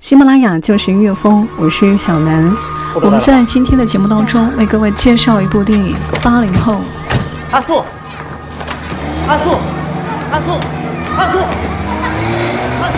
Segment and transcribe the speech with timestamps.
[0.00, 2.50] 喜马拉雅就是音乐风，我是小南。
[3.02, 6.72] 我们在今天的节目当中为各位介绍一部电影《八零后》。
[7.50, 7.84] 阿素，
[9.28, 9.58] 阿素，
[10.32, 10.52] 阿素，
[11.18, 11.38] 阿素，
[12.80, 12.96] 阿素。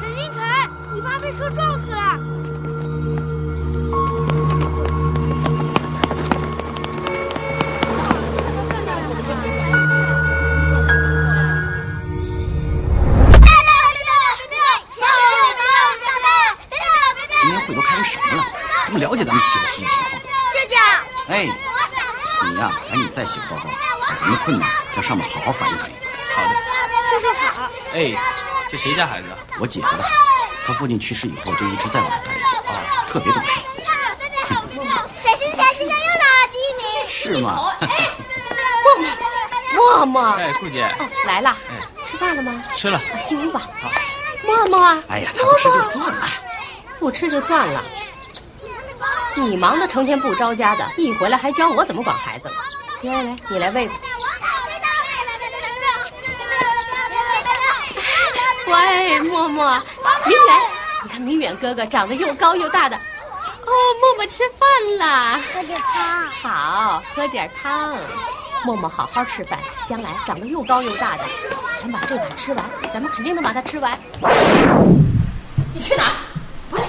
[0.00, 0.42] 陈星辰，
[0.92, 2.18] 你爸被车撞死了。
[28.82, 29.28] 谁家孩子？
[29.60, 30.02] 我姐夫的，
[30.66, 33.60] 他父亲去世以后就一直在我这待着，啊，特别懂事。
[35.20, 37.08] 甩身下今天又拿了第一名。
[37.08, 37.60] 是吗？
[39.72, 42.60] 默默，哎，顾姐，哦，来了，哎吃饭了吗？
[42.74, 43.00] 吃了。
[43.24, 43.60] 进屋吧。
[43.80, 43.88] 好。
[44.44, 46.28] 默默，哎呀，他不吃就算了。
[46.98, 47.84] 不吃就算了。
[49.36, 52.54] 你忙得成天不着家的，一回来还教我怎么管孩子了。
[53.02, 53.94] 来来来，你来喂吧。
[58.72, 59.70] 喂，默默，
[60.26, 60.56] 明远，
[61.02, 62.96] 你看明远哥哥长得又高又大的。
[62.96, 63.70] 哦，
[64.00, 65.38] 默默吃饭啦。
[65.52, 66.30] 喝点汤。
[66.30, 67.94] 好，喝点汤。
[68.64, 71.24] 默默好好吃饭，将来长得又高又大的，
[71.80, 72.64] 咱把这碗吃完，
[72.94, 73.98] 咱们肯定能把它吃完。
[75.74, 76.12] 你去哪儿？
[76.70, 76.86] 回来！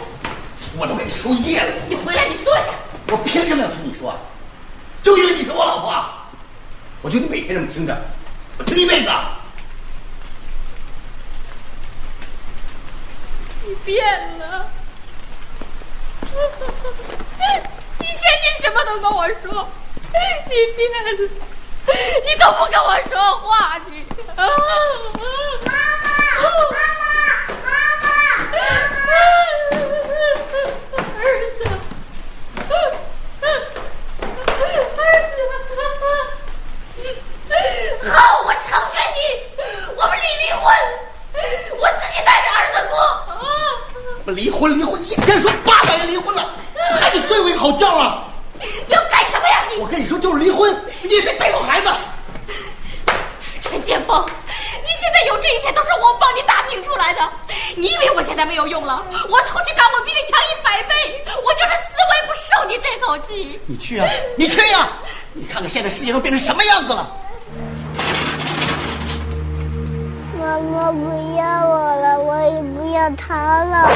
[0.78, 2.66] 我都跟你说一夜了，你回来，你坐下。
[3.08, 4.18] 我凭什么要听你说？
[5.02, 6.06] 就因为你是我老婆，
[7.02, 8.02] 我就得每天这么听着，
[8.58, 9.09] 我听一辈子。
[13.66, 14.03] 你变
[14.40, 14.69] 了。
[18.00, 19.68] 以前你什么都跟我说，
[20.50, 21.12] 你变了，
[22.25, 24.03] 你都不跟我说话，你。
[24.35, 24.50] 妈妈，
[25.63, 25.72] 妈
[26.03, 26.07] 妈，
[27.63, 27.68] 妈
[28.02, 28.06] 妈，
[31.19, 31.23] 儿
[31.57, 31.62] 子，
[33.40, 35.03] 儿
[38.02, 38.13] 子，好，
[38.44, 39.18] 我成全你，
[39.96, 40.63] 我们离离婚，
[41.79, 42.94] 我自己带着儿子过。
[44.25, 46.44] 我离婚离婚，一天说八百遍离婚了，
[47.00, 48.24] 还得睡我一好觉啊！
[48.88, 49.79] 要干什么呀你？
[49.79, 51.91] 我跟你说，就是离婚，你也别带走孩子。
[53.62, 57.22] 陈建峰，你现在有这一切都是我帮你打拼出来的。
[57.75, 59.03] 你以为我现在没有用了？
[59.29, 61.23] 我出去干，我比你强一百倍。
[61.46, 63.59] 我就是死我也不受你这口气。
[63.68, 64.90] 你去呀、你去呀、
[65.34, 67.07] 你看看现在世界都变成什么样子了。
[70.40, 73.91] 妈妈不要我了，我也不要他了。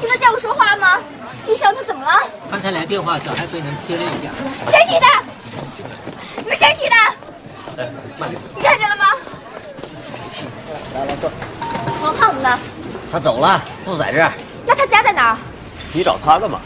[0.00, 0.98] 听得见我说话吗？
[1.46, 2.12] 医生，他怎么了？
[2.50, 4.30] 刚才来电话，小孩被人贴了一下。
[4.70, 5.06] 谁提的？
[6.38, 6.96] 你们谁提的？
[7.76, 8.40] 哎，慢点。
[8.56, 9.04] 你看见了吗？
[10.94, 11.30] 来来坐。
[12.02, 12.58] 王胖子呢？
[13.12, 14.32] 他走了，不在这儿。
[14.66, 15.36] 那他家在哪儿？
[15.92, 16.64] 你找他干嘛呀？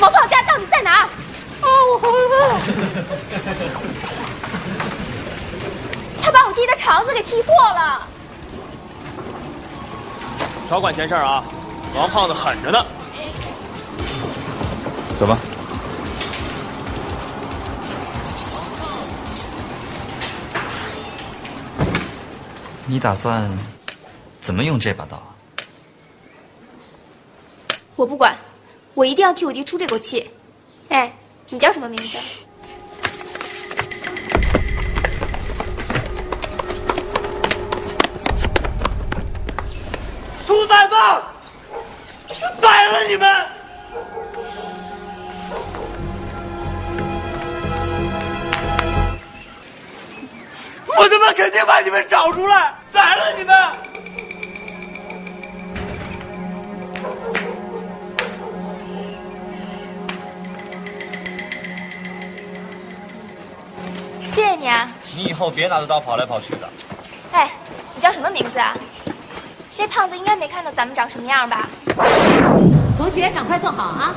[0.00, 1.04] 王胖家到底在哪儿？
[1.62, 2.18] 啊，我好害
[3.46, 4.26] 怕！
[6.30, 8.06] 他把我弟的肠子给踢破了。
[10.68, 11.42] 少管闲事儿啊！
[11.92, 12.86] 王胖子狠着呢。
[15.18, 15.36] 走吧。
[22.86, 23.50] 你打算
[24.40, 25.16] 怎么用这把刀？
[25.16, 25.22] 啊
[27.96, 28.36] 我不管，
[28.94, 30.30] 我一定要替我弟出这口气。
[30.90, 31.12] 哎，
[31.48, 32.18] 你叫什么名字？
[40.50, 40.96] 兔崽子！
[42.60, 43.46] 宰了你们！
[50.88, 53.54] 我他妈肯定把你们找出来，宰了你们！
[64.26, 64.90] 谢谢你啊。
[65.14, 66.68] 你以后别拿着刀跑来跑去的。
[67.30, 67.52] 哎，
[67.94, 68.74] 你叫什么名字啊？
[69.80, 71.66] 那胖子应该没看到咱们长什么样吧？
[72.98, 74.14] 同学，赶快坐好啊！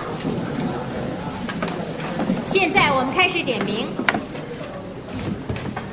[2.46, 3.88] 现在我们开始点名。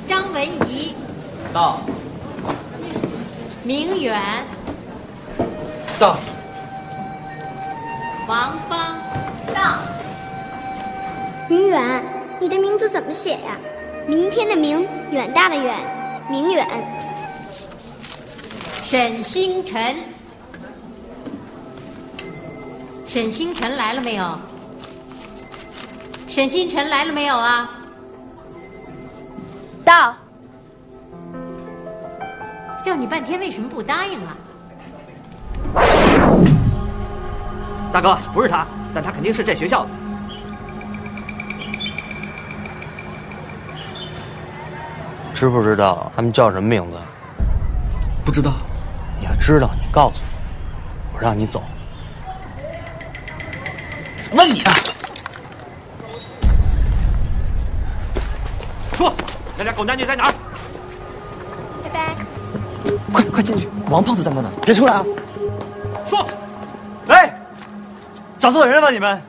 [0.09, 0.93] 张文怡，
[1.53, 1.79] 到。
[3.63, 4.21] 明远，
[6.01, 6.19] 到。
[8.27, 8.99] 王芳，
[9.55, 9.79] 到。
[11.49, 12.05] 明远，
[12.41, 13.57] 你的名字怎么写呀？
[14.09, 15.73] 明天的明，远大的远，
[16.29, 16.67] 明远。
[18.91, 19.99] 沈星辰，
[23.07, 24.37] 沈星辰来了没有？
[26.29, 27.71] 沈星辰来了没有啊？
[29.85, 30.13] 到。
[32.85, 34.37] 叫你半天，为什么不答应啊？
[37.93, 39.91] 大哥，不是他，但他肯定是这学校的。
[45.33, 46.97] 知不知道他们叫什么名字？
[48.25, 48.53] 不知道。
[49.41, 50.21] 知道，你告诉
[51.13, 51.61] 我，我让你走。
[54.33, 54.71] 问你呢。
[58.93, 59.13] 说，
[59.59, 60.35] 那俩狗男女在哪儿？
[61.83, 62.15] 拜拜。
[63.13, 63.69] 快快进去！
[63.89, 65.05] 王胖子在那呢，别出来啊！
[66.07, 66.25] 说，
[67.09, 67.35] 哎，
[68.39, 69.21] 找错人了吧你们？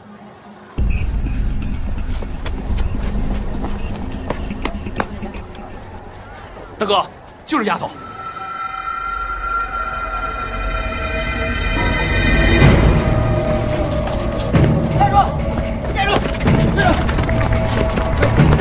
[6.78, 7.04] 大哥，
[7.46, 7.90] 就是丫头。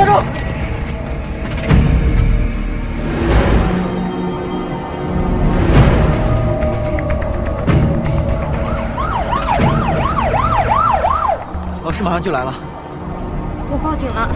[0.01, 0.13] 站住！
[11.85, 12.55] 老师马上就来了。
[13.71, 14.31] 我报警了。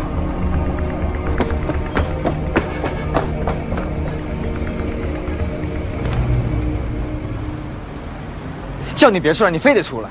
[8.95, 10.09] 叫你别出来，你非得出来，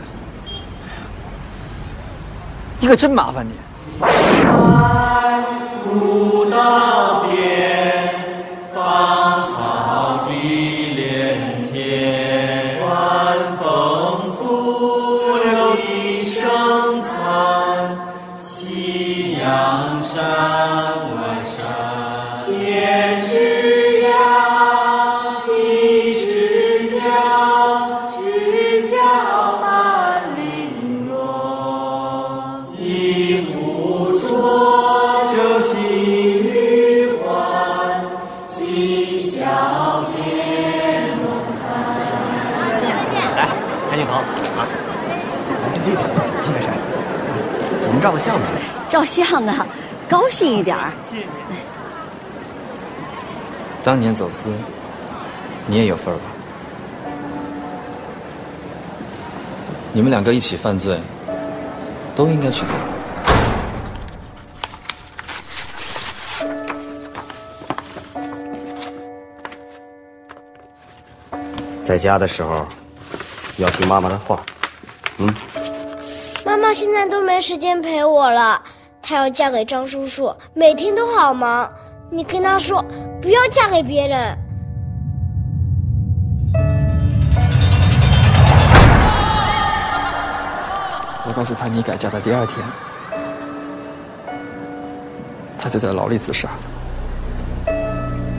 [2.79, 3.53] 你可真麻烦你。
[6.53, 7.02] 古
[48.03, 48.45] 照个相呢。
[48.89, 49.65] 照相呢，
[50.09, 50.91] 高兴一点儿。
[53.81, 54.51] 当年走私，
[55.67, 56.23] 你也有份儿吧？
[59.93, 60.99] 你们两个一起犯罪，
[62.13, 62.75] 都应该去坐。
[71.85, 72.65] 在家的时候，
[73.55, 74.41] 要听妈妈的话。
[75.19, 75.33] 嗯，
[76.73, 78.59] 现在都没时间陪我了，
[79.01, 81.71] 她要嫁给张叔叔，每天都好忙。
[82.09, 82.83] 你跟她说，
[83.21, 84.37] 不要嫁给别人。
[91.25, 92.57] 我告诉她你改嫁的第二天，
[95.59, 96.49] 她就在牢里自杀。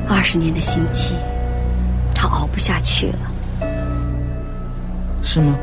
[0.08, 1.14] 二十年的刑期，
[2.14, 3.70] 他熬不下去了。
[5.22, 5.56] 是吗？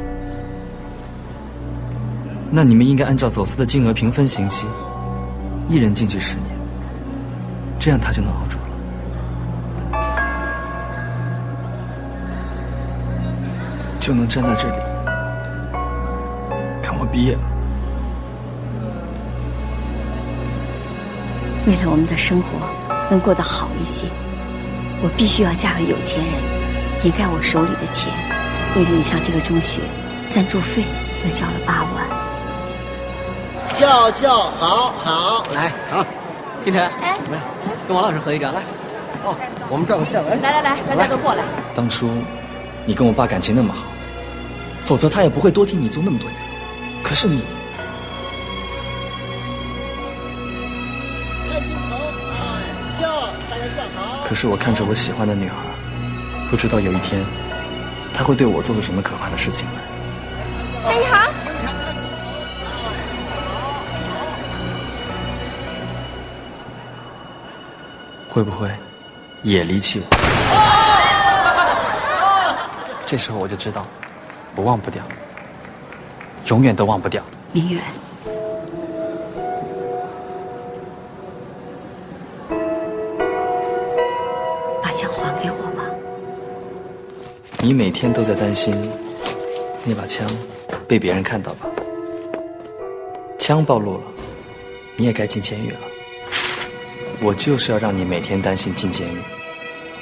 [2.53, 4.67] 那你们应该按照走私的金额平分刑期，
[5.70, 6.50] 一人进去十年，
[7.79, 8.65] 这样他就能熬住了，
[14.00, 14.75] 就能站在这里
[16.84, 17.39] 看我毕业了。
[21.65, 22.48] 为了我们的生活
[23.10, 24.08] 能过得好一些，
[25.01, 26.34] 我必须要嫁个有钱人，
[27.05, 28.12] 掩盖我手里的钱。
[28.75, 29.84] 为了你上这个中学，
[30.27, 30.84] 赞助费
[31.24, 32.31] 都交了八万。
[33.82, 36.06] 笑笑，好好来好。
[36.62, 37.40] 金晨，哎，来，
[37.88, 38.62] 跟王老师合一张来。
[39.24, 39.36] 哦，
[39.70, 40.36] 我们照个相来。
[40.36, 41.44] 来来来，大家都过来。
[41.74, 42.12] 当初
[42.86, 43.86] 你跟我爸感情那么好，
[44.86, 46.40] 否则他也不会多替你做那么多年。
[47.02, 47.42] 可是你，
[51.50, 51.98] 看镜头，
[52.38, 52.38] 哎，
[53.00, 53.08] 笑，
[53.50, 54.28] 大家笑好。
[54.28, 55.56] 可是我看着我喜欢的女孩，
[56.52, 57.26] 不知道有一天，
[58.14, 60.92] 她会对我做出什么可怕的事情来。
[60.92, 61.32] 哎，你好。
[68.34, 68.72] 会不会
[69.44, 70.06] 也离弃我？
[73.06, 73.86] 这时候我就知道，
[74.56, 75.04] 我忘不掉，
[76.46, 77.22] 永远都忘不掉。
[77.52, 77.84] 明远，
[84.82, 85.84] 把枪还给我吧。
[87.60, 88.74] 你每天都在担心
[89.84, 90.26] 那把枪
[90.88, 91.68] 被别人看到吧？
[93.38, 94.04] 枪暴露了，
[94.96, 95.80] 你也该进监狱了。
[97.24, 99.22] 我就是要让你每天担心进监狱，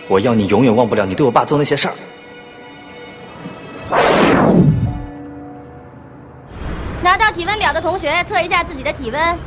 [0.08, 1.94] 我要你永远忘不了你对我爸做那些事儿。
[7.04, 9.38] 拿到体温表的同学测一下自己的体温，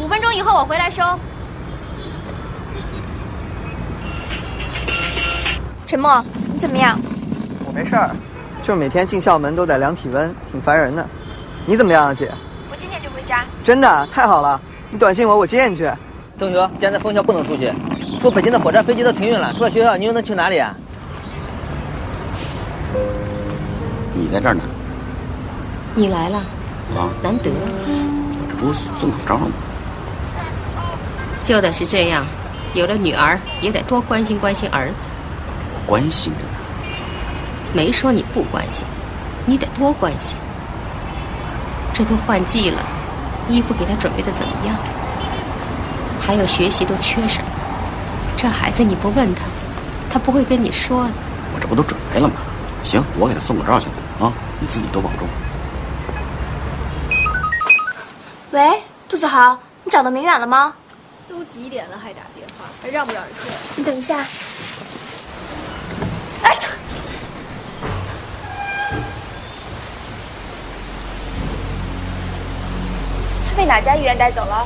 [0.00, 1.02] 五分钟以后我回来收。
[5.86, 6.24] 陈默，
[6.54, 6.98] 你怎么样？
[7.66, 8.10] 我没事儿，
[8.62, 11.06] 就是每天进校门都得量体温，挺烦人的。
[11.66, 12.32] 你怎么样啊，姐？
[12.70, 13.44] 我今天就回家。
[13.62, 14.58] 真的太好了，
[14.90, 15.90] 你短信我，我接你去。
[16.40, 17.70] 同学，现在封校不能出去，
[18.18, 19.52] 出北京的火车、飞机都停运了。
[19.52, 20.74] 除了学校，你又能去哪里啊？
[24.14, 24.62] 你在这儿呢？
[25.94, 26.38] 你来了，
[26.96, 27.50] 啊，难得。
[27.52, 29.48] 我这不送口罩吗？
[31.44, 32.24] 就得是这样，
[32.72, 34.94] 有了女儿也得多关心关心儿子。
[35.74, 36.48] 我关心着呢。
[37.74, 38.86] 没说你不关心，
[39.44, 40.38] 你得多关心。
[41.92, 42.82] 这都换季了，
[43.46, 44.74] 衣服给他准备的怎么样？
[46.30, 47.50] 还有学习都缺什么？
[48.36, 49.42] 这孩子你不问他，
[50.08, 51.10] 他不会跟你说的。
[51.52, 52.34] 我这不都准备了吗？
[52.84, 54.32] 行，我给他送口罩去了啊！
[54.60, 55.26] 你自己多保重。
[58.52, 60.72] 喂，杜子豪，你找到明远了吗？
[61.28, 63.50] 都几点了还打电话，还让不让人进？
[63.74, 64.18] 你等一下。
[66.44, 66.56] 哎，
[73.48, 74.64] 他被哪家医院带走了？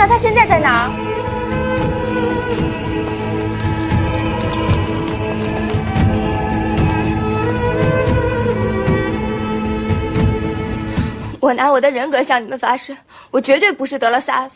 [0.00, 0.90] 那他现在在哪儿？
[11.38, 12.96] 我拿我的人格向你们发誓，
[13.30, 14.50] 我绝对不是得了 SARS，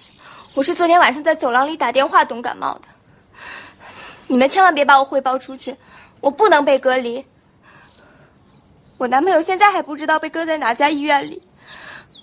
[0.54, 2.88] 我是昨天晚上在走廊里打电话冻感冒的。
[4.26, 5.76] 你们千万别把我汇报出去，
[6.22, 7.22] 我不能被隔离。
[8.96, 11.42] 我男朋友现在还不知道被搁在哪家医院里。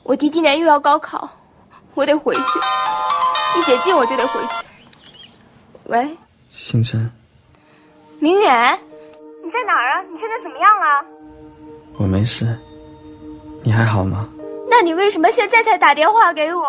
[0.01, 1.29] 我弟今年又要高考，
[1.93, 2.41] 我得回去，
[3.57, 4.65] 一解禁我就得回去。
[5.85, 6.17] 喂，
[6.51, 7.11] 星辰，
[8.19, 8.79] 明远，
[9.43, 10.01] 你在哪儿啊？
[10.11, 11.05] 你现在怎么样了？
[11.97, 12.57] 我没事，
[13.63, 14.29] 你还好吗？
[14.69, 16.63] 那你为什么现在才打电话给我？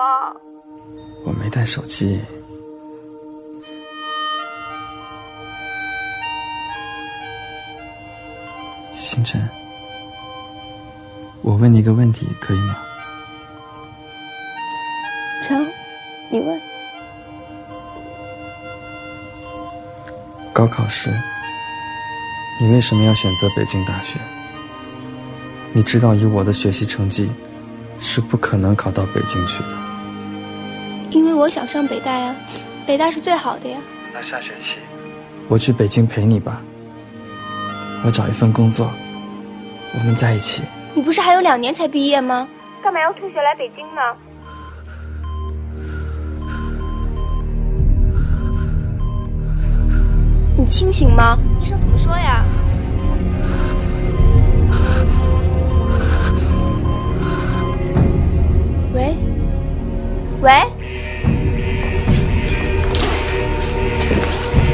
[1.24, 2.20] 我没带手机。
[8.92, 9.48] 星辰，
[11.42, 12.76] 我问你一个问题，可以吗？
[15.42, 15.64] 成，
[16.28, 16.60] 你问。
[20.52, 21.10] 高考时，
[22.60, 24.18] 你为什么要选择北京大学？
[25.72, 27.30] 你知道以我的学习成绩，
[27.98, 29.70] 是不可能考到北京去的。
[31.10, 32.36] 因为我想上北大呀，
[32.86, 33.78] 北大是最好的呀。
[34.12, 34.76] 那下学期，
[35.48, 36.60] 我去北京陪你吧。
[38.04, 38.92] 我找一份工作，
[39.94, 40.62] 我们在一起。
[40.92, 42.46] 你不是还有两年才毕业吗？
[42.84, 44.02] 干嘛要退学来北京呢？
[50.72, 51.38] 清醒吗？
[51.60, 52.42] 医生怎么说呀？
[58.94, 59.14] 喂，
[60.40, 60.50] 喂，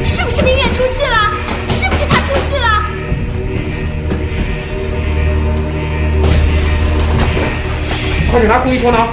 [0.05, 1.33] 是不是明远出事了？
[1.69, 2.85] 是不是他出事了？
[8.31, 9.09] 快点拿呼吸球拿！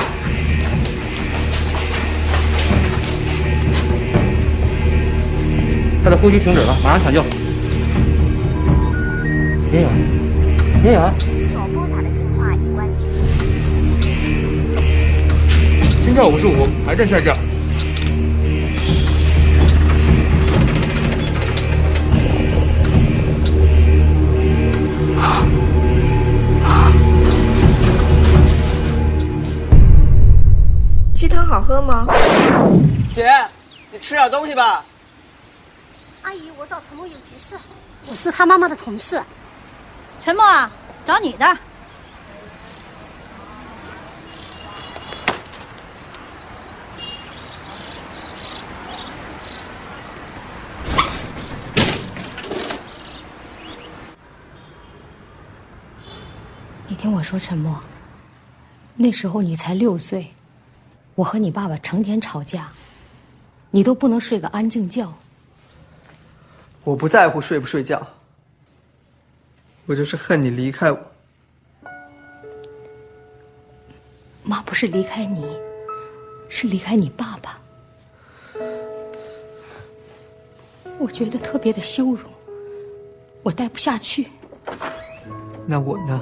[6.06, 7.24] 他的呼吸停止了，马上抢救。
[9.72, 9.90] 明远，
[10.84, 11.12] 明远，
[16.04, 17.36] 心跳五十五，还在下降。
[31.16, 32.06] 鸡汤好喝吗？
[33.12, 33.26] 姐，
[33.92, 34.86] 你吃点东西吧。
[36.26, 37.56] 阿姨，我找陈默有急事，
[38.08, 39.22] 我是他妈妈的同事。
[40.24, 40.72] 陈默啊，
[41.06, 41.58] 找你的。
[56.88, 57.80] 你听我说，陈默，
[58.96, 60.32] 那时候你才六岁，
[61.14, 62.72] 我和你爸爸成天吵架，
[63.70, 65.14] 你都不能睡个安静觉。
[66.86, 68.00] 我不在乎睡不睡觉，
[69.88, 71.00] 我就是恨你离开我。
[74.44, 75.58] 妈不是离开你，
[76.48, 77.60] 是离开你爸爸。
[81.00, 82.30] 我觉得特别的羞辱，
[83.42, 84.28] 我待不下去。
[85.66, 86.22] 那我呢？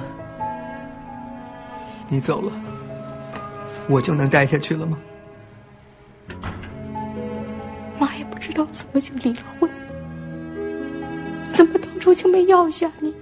[2.08, 2.52] 你走了，
[3.86, 4.98] 我就能待下去了吗？
[7.98, 9.70] 妈也不知道怎么就离了婚，
[12.14, 13.12] 就没要下你？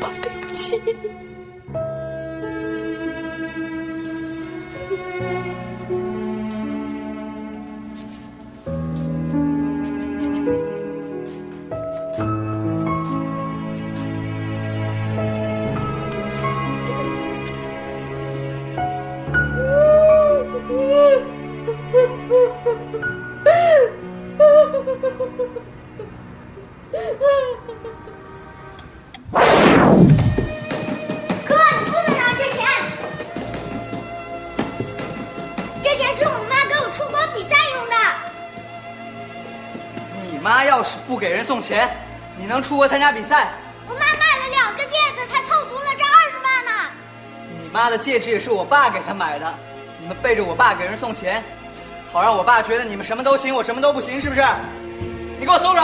[0.00, 0.94] 妈对不起你。
[26.94, 27.00] 哥，
[31.80, 32.14] 你不能
[32.52, 32.62] 钱，
[35.82, 37.96] 这钱是我妈给我出国比赛用的。
[40.22, 41.90] 你妈要是不给人送钱，
[42.36, 43.48] 你能出国参加比赛？
[43.88, 46.70] 我妈卖了两个戒指才凑足了这二十万呢。
[47.60, 49.52] 你妈的戒指也是我爸给她买的，
[49.98, 51.42] 你们背着我爸给人送钱，
[52.12, 54.44] 好让我爸觉得你们什么都行，我什么都不行，是不是？
[55.40, 55.82] 你给我松手！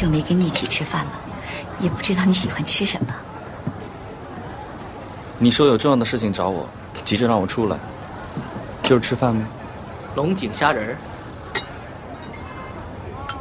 [0.00, 1.12] 久没跟你一起吃饭了，
[1.78, 3.14] 也不知道你喜欢吃什么。
[5.38, 6.66] 你说有重要的事情找我，
[7.04, 7.78] 急着让我出来，
[8.82, 9.46] 就是吃饭吗？
[10.14, 10.96] 龙井虾仁儿，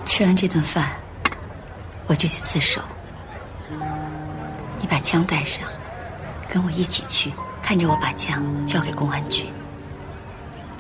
[0.04, 0.90] 吃完这顿饭，
[2.08, 2.82] 我就去自首。
[4.82, 5.66] 你把枪带上，
[6.50, 7.32] 跟我一起去，
[7.64, 9.46] 看着我把枪交给公安局。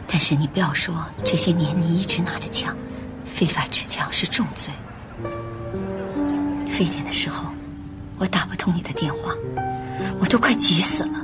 [0.05, 2.75] 但是你不要说这些年你一直拿着枪，
[3.23, 4.73] 非法持枪是重罪。
[6.79, 7.43] 非典的时候，
[8.17, 9.33] 我打不通你的电话，
[10.17, 11.19] 我都快急死了。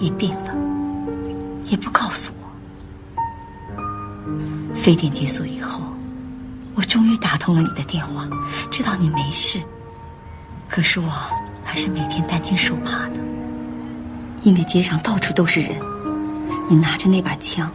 [0.00, 0.52] 你病了，
[1.66, 2.48] 也不告诉我。
[4.74, 5.80] 非典结束以后，
[6.74, 8.28] 我终于打通了你的电话，
[8.68, 9.62] 知道你没事。
[10.68, 11.08] 可是我
[11.62, 13.20] 还是每天担惊受怕的，
[14.42, 15.80] 因为街上到处都是人，
[16.68, 17.70] 你拿着那把枪，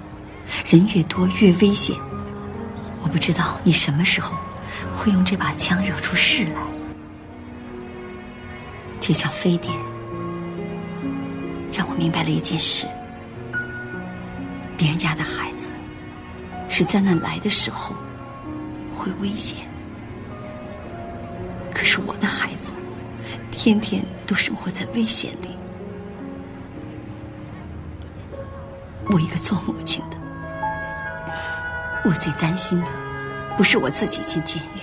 [0.65, 1.95] 人越多越危险。
[3.01, 4.35] 我不知道你什么时候
[4.97, 6.61] 会用这把枪惹出事来。
[8.99, 9.71] 这场非典
[11.71, 12.87] 让我明白了一件事：
[14.75, 15.69] 别人家的孩子
[16.67, 17.95] 是灾难来的时候
[18.93, 19.59] 会危险，
[21.73, 22.71] 可是我的孩子
[23.51, 25.55] 天天都生活在危险里。
[29.09, 30.17] 我一个做母亲的，
[32.03, 32.91] 我最担心的
[33.55, 34.79] 不是我自己进监狱，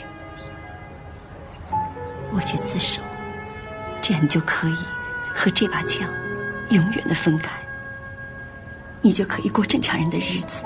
[2.35, 3.01] 我去自首，
[4.03, 4.77] 这样你就可以
[5.33, 6.09] 和这把枪
[6.71, 7.61] 永远的分开，
[9.01, 10.65] 你就可以过正常人的日子。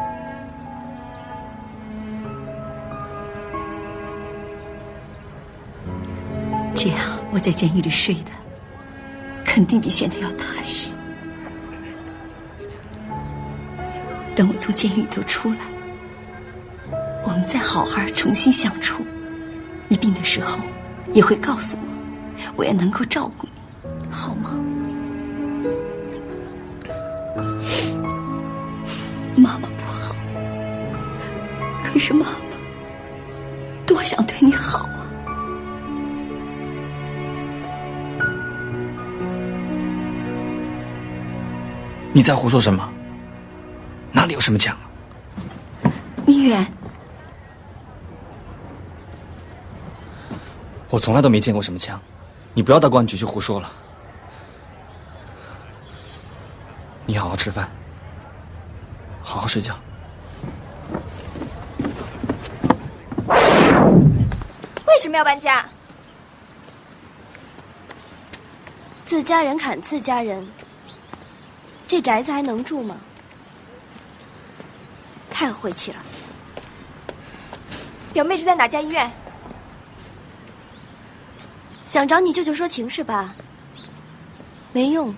[6.75, 6.99] 这样
[7.31, 8.31] 我在监狱里睡的，
[9.45, 10.95] 肯定比现在要踏实。
[14.35, 15.59] 等我从监狱里头出来，
[17.25, 19.05] 我们再好好重新相处。
[19.89, 20.61] 你病的时候，
[21.15, 21.83] 也会告诉我，
[22.57, 24.51] 我也能够照顾你，好吗？
[29.37, 30.15] 妈妈不好，
[31.85, 32.37] 可是妈妈
[33.87, 35.07] 多想对你好啊！
[42.13, 42.93] 你在胡说什么？
[44.13, 44.77] 哪里有什么枪？
[46.27, 46.67] 明远，
[50.91, 52.01] 我从来都没见过什么枪，
[52.55, 53.71] 你不要到公安局去胡说了。
[57.05, 57.71] 你好好吃饭，
[59.23, 59.79] 好好睡觉。
[64.87, 65.65] 为什么要搬家？
[69.05, 70.47] 自家人砍自家人，
[71.87, 72.97] 这宅子还能住吗？
[75.31, 75.99] 太晦气了。
[78.13, 79.11] 表妹是在哪家医院？
[81.89, 83.35] 想找你舅舅说情是吧？
[84.75, 85.15] 没用。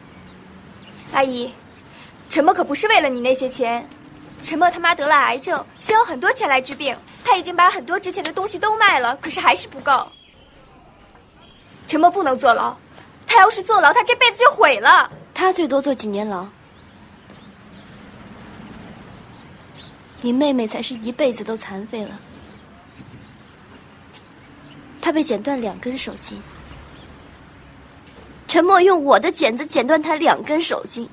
[1.12, 1.52] 阿姨，
[2.28, 3.85] 陈默可不是为了你那些钱。
[4.40, 6.96] 陈默他妈得了癌症，需要很多钱来治病。
[7.24, 10.06] 他已经把很多值钱的东西都卖了，可是还是不够。
[11.88, 12.76] 陈默不能坐牢，
[13.26, 15.11] 他要是坐牢，他这辈子就毁了。
[15.35, 16.46] 他最多坐几年牢。
[20.22, 22.20] 你妹妹才是一辈子都残废了。
[25.02, 26.40] 她被剪断两根手筋，
[28.50, 31.08] 陈默用我的剪子剪断他两根手筋。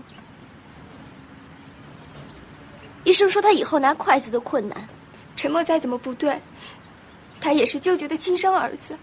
[3.04, 4.90] 医生说他以后拿筷子都困难。
[5.36, 6.42] 陈默再怎么不对，
[7.40, 8.98] 他也是舅舅的亲生儿子。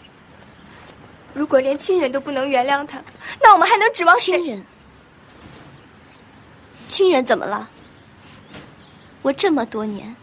[1.33, 3.01] 如果连亲人都不能原谅他，
[3.41, 4.37] 那我们还能指望谁？
[4.37, 4.65] 亲人？
[6.89, 7.71] 亲人怎么了？
[9.23, 10.17] 我这么多年，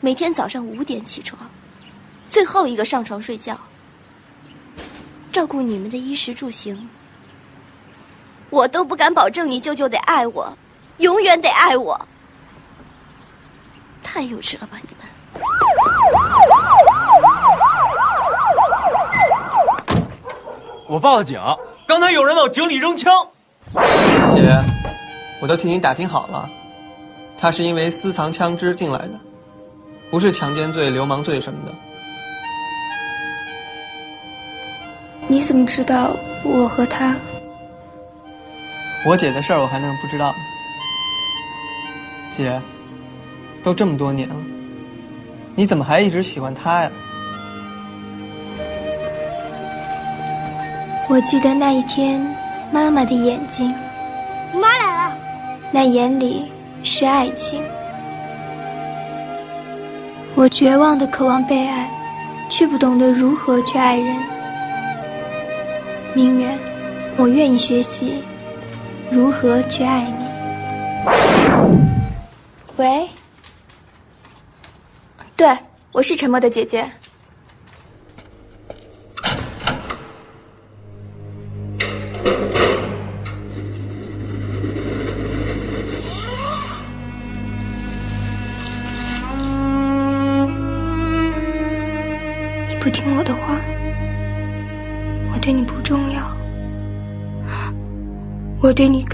[0.00, 1.48] 每天早上五点起床，
[2.28, 3.56] 最后一个上床睡觉，
[5.30, 6.90] 照顾你们的衣食住行，
[8.50, 10.56] 我都不敢保证你舅舅得爱我，
[10.98, 12.00] 永远得爱我。
[14.02, 15.06] 太幼稚了吧，你们！
[20.88, 21.40] 我报了警，
[21.86, 23.12] 刚才有人往井里扔枪。
[24.30, 24.62] 姐，
[25.42, 26.48] 我都替你打听好了，
[27.36, 29.18] 他是因为私藏枪支进来的，
[30.08, 31.74] 不是强奸罪、流氓罪什么的。
[35.26, 37.16] 你怎么知道我和他？
[39.06, 40.38] 我姐的事儿我还能不知道吗？
[42.32, 42.60] 姐，
[43.62, 44.34] 都这么多年了，
[45.54, 46.90] 你怎么还一直喜欢他呀？
[51.08, 52.20] 我记得那一天，
[52.72, 53.72] 妈妈的眼睛，
[54.52, 55.16] 妈来了，
[55.70, 56.50] 那眼里
[56.82, 57.62] 是爱情。
[60.34, 61.88] 我绝望的渴望被爱，
[62.50, 64.16] 却不懂得如何去爱人。
[66.12, 66.58] 明远，
[67.16, 68.20] 我愿意学习
[69.10, 70.26] 如何去爱你。
[72.76, 73.08] 喂，
[75.36, 75.56] 对，
[75.92, 76.90] 我是沉默的姐姐。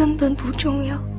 [0.02, 1.11] 根本不重要。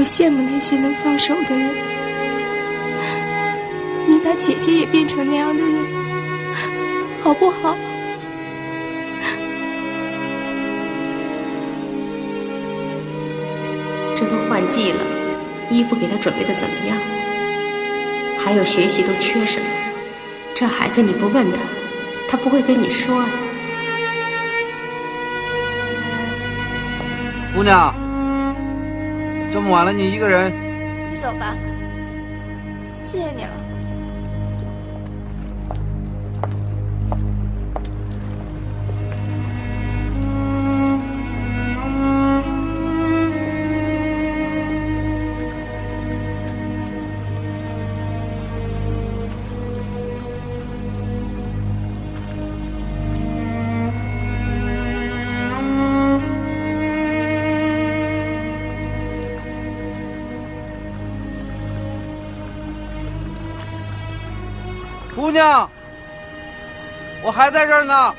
[0.00, 1.74] 我羡慕那些能放手的人。
[4.08, 5.74] 你把姐姐也变成那样的人，
[7.20, 7.76] 好不好？
[14.16, 15.02] 这都换季了，
[15.68, 16.96] 衣服给他准备的怎么样？
[18.38, 19.66] 还有学习都缺什么？
[20.54, 21.58] 这孩子你不问他，
[22.26, 23.28] 他不会跟你说的。
[27.54, 27.94] 姑娘，
[29.52, 30.52] 这么晚了，你一个人？
[31.10, 31.56] 你走吧，
[33.02, 33.69] 谢谢你了。
[65.30, 65.70] 姑娘，
[67.22, 68.12] 我还在这儿呢，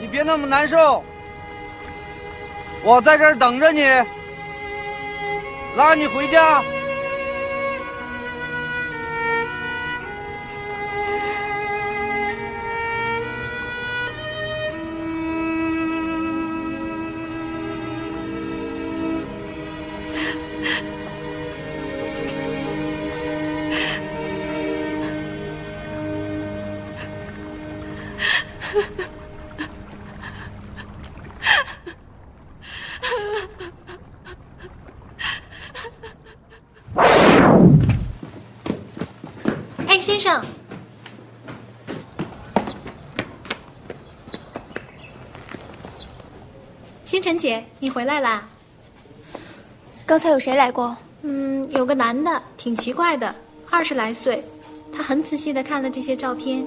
[0.00, 1.04] 你别那么难受。
[2.82, 3.82] 我在这儿等着你，
[5.76, 6.62] 拉你回家。
[40.00, 40.44] 上。
[47.04, 48.46] 星辰姐，你回来啦？
[50.04, 50.96] 刚才有谁来过？
[51.22, 53.34] 嗯，有个男的，挺奇怪的，
[53.70, 54.44] 二十来岁，
[54.92, 56.66] 他很仔细的看了这些照片。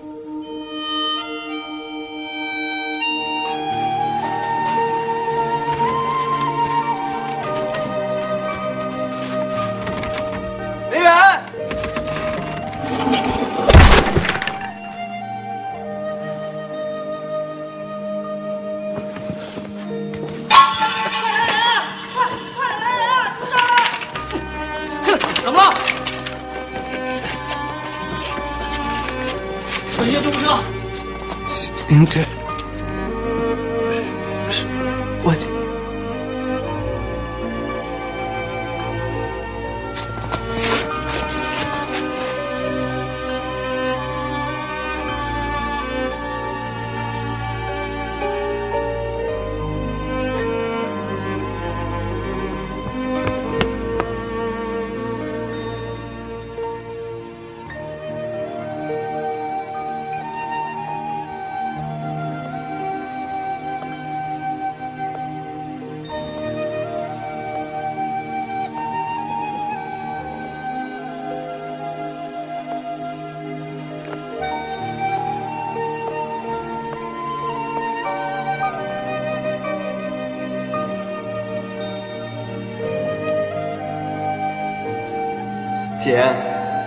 [86.03, 86.25] 姐，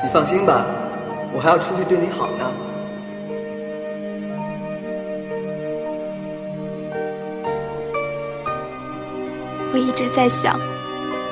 [0.02, 0.66] 你放心吧，
[1.32, 2.50] 我还要出去对你好呢。
[9.72, 10.58] 我一直在想，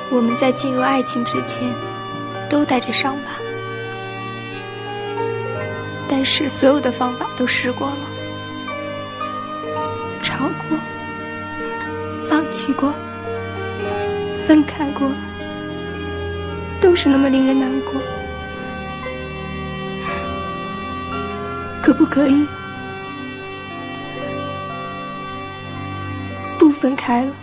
[0.09, 1.69] 我们在进入爱情之前，
[2.49, 3.31] 都带着伤疤，
[6.07, 7.97] 但是所有的方法都试过了，
[10.21, 10.77] 吵过，
[12.29, 12.93] 放弃过，
[14.47, 15.05] 分开过，
[16.93, 17.99] 不是那么令人难过。
[21.81, 22.47] 可不可以
[26.59, 27.42] 不分开了？